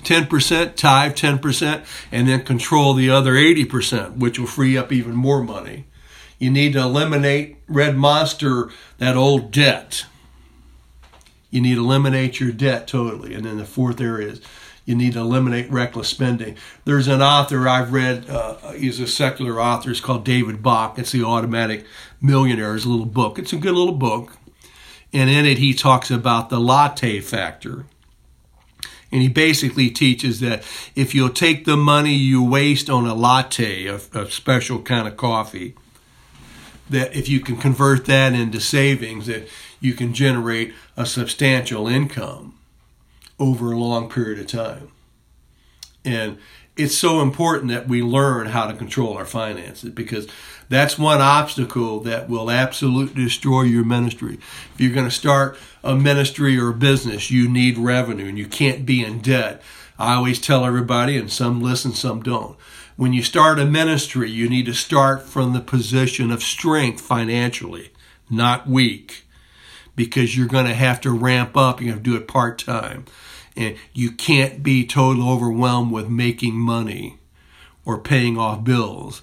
10%, 0.04 0.74
tithe 0.76 1.14
10%, 1.14 1.84
and 2.10 2.28
then 2.28 2.44
control 2.44 2.94
the 2.94 3.10
other 3.10 3.34
80%, 3.34 4.16
which 4.16 4.38
will 4.38 4.46
free 4.46 4.76
up 4.76 4.92
even 4.92 5.14
more 5.14 5.42
money. 5.42 5.84
You 6.38 6.50
need 6.50 6.72
to 6.74 6.80
eliminate 6.80 7.56
Red 7.68 7.96
Monster, 7.96 8.70
that 8.98 9.16
old 9.16 9.50
debt. 9.50 10.06
You 11.50 11.60
need 11.60 11.76
to 11.76 11.84
eliminate 11.84 12.40
your 12.40 12.52
debt 12.52 12.88
totally. 12.88 13.34
And 13.34 13.44
then 13.44 13.58
the 13.58 13.64
fourth 13.64 14.00
area 14.00 14.32
is 14.32 14.40
you 14.84 14.94
need 14.94 15.14
to 15.14 15.20
eliminate 15.20 15.70
reckless 15.70 16.08
spending. 16.08 16.56
There's 16.84 17.08
an 17.08 17.22
author 17.22 17.68
I've 17.68 17.92
read, 17.92 18.28
uh, 18.28 18.72
he's 18.72 19.00
a 19.00 19.06
secular 19.06 19.60
author, 19.60 19.90
it's 19.90 20.00
called 20.00 20.24
David 20.24 20.62
Bach. 20.62 20.98
It's 20.98 21.12
The 21.12 21.24
Automatic 21.24 21.86
Millionaire, 22.20 22.74
it's 22.74 22.84
a 22.84 22.88
little 22.88 23.06
book. 23.06 23.38
It's 23.38 23.52
a 23.52 23.56
good 23.56 23.74
little 23.74 23.94
book. 23.94 24.36
And 25.12 25.30
in 25.30 25.46
it, 25.46 25.58
he 25.58 25.72
talks 25.72 26.10
about 26.10 26.50
the 26.50 26.58
latte 26.58 27.20
factor. 27.20 27.86
And 29.12 29.22
he 29.22 29.28
basically 29.28 29.90
teaches 29.90 30.40
that 30.40 30.64
if 30.96 31.14
you'll 31.14 31.30
take 31.30 31.64
the 31.64 31.76
money 31.76 32.14
you 32.14 32.42
waste 32.42 32.90
on 32.90 33.06
a 33.06 33.14
latte, 33.14 33.86
a, 33.86 34.00
a 34.12 34.28
special 34.28 34.82
kind 34.82 35.06
of 35.06 35.16
coffee, 35.16 35.76
that 36.90 37.14
if 37.16 37.28
you 37.28 37.40
can 37.40 37.56
convert 37.56 38.04
that 38.06 38.32
into 38.32 38.60
savings, 38.60 39.26
that 39.26 39.48
you 39.80 39.94
can 39.94 40.14
generate 40.14 40.74
a 40.96 41.06
substantial 41.06 41.88
income 41.88 42.58
over 43.38 43.72
a 43.72 43.78
long 43.78 44.08
period 44.08 44.38
of 44.38 44.46
time. 44.46 44.88
And 46.04 46.38
it's 46.76 46.96
so 46.96 47.20
important 47.20 47.70
that 47.70 47.88
we 47.88 48.02
learn 48.02 48.48
how 48.48 48.66
to 48.66 48.74
control 48.74 49.16
our 49.16 49.24
finances 49.24 49.90
because 49.90 50.26
that's 50.68 50.98
one 50.98 51.20
obstacle 51.20 52.00
that 52.00 52.28
will 52.28 52.50
absolutely 52.50 53.24
destroy 53.24 53.62
your 53.62 53.84
ministry. 53.84 54.38
If 54.74 54.80
you're 54.80 54.94
going 54.94 55.08
to 55.08 55.10
start 55.10 55.56
a 55.82 55.94
ministry 55.94 56.58
or 56.58 56.70
a 56.70 56.74
business, 56.74 57.30
you 57.30 57.48
need 57.48 57.78
revenue 57.78 58.26
and 58.26 58.38
you 58.38 58.46
can't 58.46 58.84
be 58.84 59.04
in 59.04 59.20
debt. 59.20 59.62
I 59.98 60.14
always 60.14 60.40
tell 60.40 60.64
everybody, 60.64 61.16
and 61.16 61.30
some 61.30 61.62
listen, 61.62 61.92
some 61.92 62.22
don't 62.22 62.56
when 62.96 63.12
you 63.12 63.22
start 63.22 63.58
a 63.58 63.64
ministry, 63.64 64.30
you 64.30 64.48
need 64.48 64.66
to 64.66 64.74
start 64.74 65.22
from 65.22 65.52
the 65.52 65.60
position 65.60 66.30
of 66.30 66.42
strength 66.42 67.00
financially, 67.00 67.90
not 68.30 68.68
weak, 68.68 69.24
because 69.96 70.36
you're 70.36 70.46
going 70.46 70.66
to 70.66 70.74
have 70.74 71.00
to 71.00 71.10
ramp 71.10 71.56
up. 71.56 71.80
You're 71.80 71.92
going 71.92 72.04
to 72.04 72.10
do 72.10 72.16
it 72.16 72.28
part 72.28 72.58
time. 72.58 73.04
And 73.56 73.76
you 73.92 74.10
can't 74.10 74.62
be 74.62 74.86
totally 74.86 75.26
overwhelmed 75.26 75.92
with 75.92 76.08
making 76.08 76.54
money 76.54 77.18
or 77.84 77.98
paying 77.98 78.38
off 78.38 78.64
bills 78.64 79.22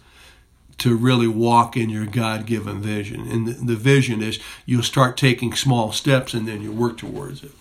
to 0.77 0.95
really 0.95 1.27
walk 1.27 1.77
in 1.77 1.89
your 1.89 2.05
God 2.05 2.45
given 2.45 2.81
vision. 2.81 3.27
And 3.27 3.47
the, 3.47 3.53
the 3.53 3.75
vision 3.75 4.23
is 4.23 4.39
you'll 4.65 4.83
start 4.83 5.15
taking 5.17 5.53
small 5.53 5.91
steps 5.91 6.33
and 6.33 6.47
then 6.47 6.61
you 6.61 6.71
work 6.71 6.97
towards 6.97 7.43
it. 7.43 7.51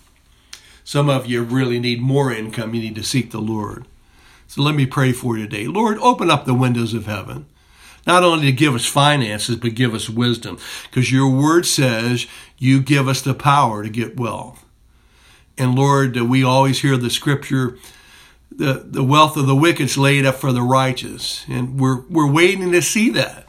Some 0.83 1.09
of 1.09 1.27
you 1.27 1.43
really 1.43 1.79
need 1.79 2.01
more 2.01 2.31
income. 2.31 2.73
You 2.73 2.81
need 2.81 2.95
to 2.95 3.03
seek 3.03 3.31
the 3.31 3.39
Lord. 3.39 3.85
So 4.51 4.63
let 4.63 4.75
me 4.75 4.85
pray 4.85 5.13
for 5.13 5.37
you 5.37 5.47
today. 5.47 5.65
Lord, 5.67 5.97
open 5.99 6.29
up 6.29 6.43
the 6.43 6.53
windows 6.53 6.93
of 6.93 7.05
heaven. 7.05 7.45
Not 8.05 8.21
only 8.21 8.47
to 8.47 8.51
give 8.51 8.75
us 8.75 8.85
finances, 8.85 9.55
but 9.55 9.75
give 9.75 9.95
us 9.95 10.09
wisdom. 10.09 10.57
Because 10.89 11.09
your 11.09 11.29
word 11.29 11.65
says 11.65 12.27
you 12.57 12.81
give 12.81 13.07
us 13.07 13.21
the 13.21 13.33
power 13.33 13.81
to 13.81 13.87
get 13.87 14.19
wealth. 14.19 14.65
And 15.57 15.73
Lord, 15.73 16.17
we 16.17 16.43
always 16.43 16.81
hear 16.81 16.97
the 16.97 17.09
scripture, 17.09 17.77
the, 18.51 18.83
the 18.85 19.05
wealth 19.05 19.37
of 19.37 19.47
the 19.47 19.55
wicked 19.55 19.85
is 19.85 19.97
laid 19.97 20.25
up 20.25 20.35
for 20.35 20.51
the 20.51 20.61
righteous. 20.61 21.45
And 21.47 21.79
we're, 21.79 22.01
we're 22.09 22.29
waiting 22.29 22.73
to 22.73 22.81
see 22.81 23.09
that. 23.11 23.47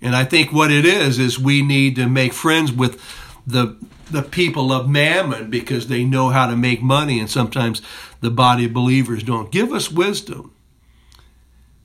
And 0.00 0.14
I 0.14 0.24
think 0.24 0.52
what 0.52 0.70
it 0.70 0.84
is, 0.84 1.18
is 1.18 1.36
we 1.36 1.62
need 1.62 1.96
to 1.96 2.08
make 2.08 2.32
friends 2.32 2.70
with 2.70 3.02
the, 3.46 3.76
the 4.10 4.22
people 4.22 4.72
of 4.72 4.88
mammon 4.88 5.50
because 5.50 5.88
they 5.88 6.04
know 6.04 6.30
how 6.30 6.46
to 6.46 6.56
make 6.56 6.82
money. 6.82 7.20
And 7.20 7.30
sometimes 7.30 7.82
the 8.20 8.30
body 8.30 8.66
of 8.66 8.72
believers 8.72 9.22
don't. 9.22 9.52
Give 9.52 9.72
us 9.72 9.90
wisdom 9.90 10.52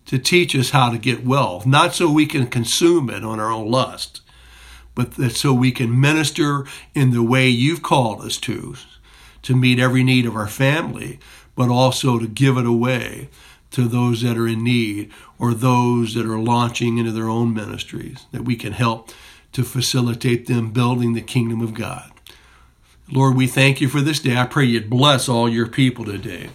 to 0.06 0.18
teach 0.18 0.56
us 0.56 0.72
how 0.72 0.90
to 0.90 0.98
get 0.98 1.24
wealth, 1.24 1.68
not 1.68 1.94
so 1.94 2.10
we 2.10 2.26
can 2.26 2.48
consume 2.48 3.10
it 3.12 3.24
on 3.24 3.40
our 3.40 3.52
own 3.52 3.70
lust, 3.70 4.22
but 4.96 5.12
that 5.16 5.36
so 5.36 5.54
we 5.54 5.72
can 5.72 6.02
minister 6.02 6.66
in 6.96 7.12
the 7.12 7.22
way 7.22 7.48
you've 7.48 7.84
called 7.84 8.22
us 8.22 8.38
to, 8.38 8.76
to 9.44 9.56
meet 9.56 9.78
every 9.78 10.04
need 10.04 10.26
of 10.26 10.36
our 10.36 10.48
family, 10.48 11.20
but 11.56 11.70
also 11.70 12.18
to 12.18 12.28
give 12.28 12.58
it 12.58 12.66
away 12.66 13.30
to 13.70 13.88
those 13.88 14.24
that 14.24 14.36
are 14.36 14.48
in 14.48 14.64
need 14.64 15.12
or 15.38 15.54
those 15.54 16.16
that 16.16 16.26
are 16.26 16.40
launching 16.40 16.98
into 16.98 17.12
their 17.12 17.30
own 17.30 17.54
ministries, 17.54 18.26
that 18.32 18.46
we 18.46 18.56
can 18.56 18.74
help 18.74 19.12
to 19.54 19.64
facilitate 19.64 20.48
them 20.48 20.72
building 20.72 21.14
the 21.14 21.22
kingdom 21.22 21.62
of 21.62 21.74
God. 21.74 22.12
Lord, 23.12 23.36
we 23.36 23.48
thank 23.48 23.82
you 23.82 23.90
for 23.90 24.02
this 24.02 24.20
day. 24.20 24.38
I 24.38 24.46
pray 24.46 24.66
you'd 24.66 24.90
bless 24.90 25.28
all 25.28 25.50
your 25.50 25.68
people 25.68 26.06
today. 26.06 26.50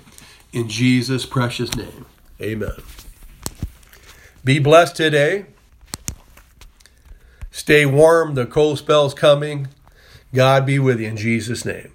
In 0.52 0.68
Jesus' 0.68 1.26
precious 1.26 1.74
name, 1.74 2.06
amen. 2.40 2.76
Be 4.44 4.58
blessed 4.58 4.94
today. 4.94 5.46
Stay 7.50 7.86
warm. 7.86 8.34
The 8.34 8.46
cold 8.46 8.78
spell's 8.78 9.14
coming. 9.14 9.68
God 10.32 10.66
be 10.66 10.78
with 10.78 11.00
you 11.00 11.08
in 11.08 11.16
Jesus' 11.16 11.64
name. 11.64 11.92